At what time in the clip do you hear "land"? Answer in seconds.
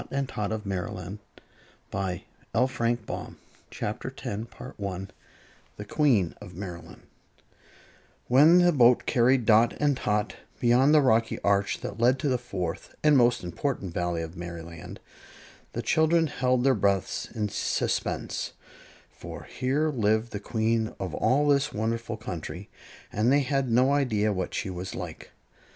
14.63-14.99